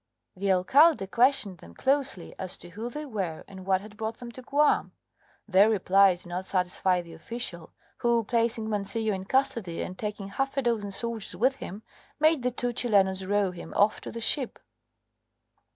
[0.35, 4.31] The Alcalde questioned them closely as to who they were, and what had brought them
[4.31, 4.93] to Guam.
[5.47, 10.57] Their replies did not satisfy the official, who, placing Mancillo in custody and taking half
[10.57, 11.83] a dozen soldiers with him,
[12.19, 14.57] made the two Chilenos row him off to the ship.